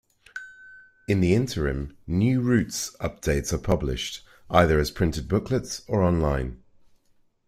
In 1.07 1.21
the 1.21 1.35
interim, 1.35 1.95
"new 2.07 2.41
routes" 2.41 2.89
updates 2.99 3.53
are 3.53 3.59
published, 3.59 4.25
either 4.49 4.79
as 4.79 4.89
printed 4.89 5.27
booklets 5.27 5.83
or 5.87 6.01
online. 6.01 6.59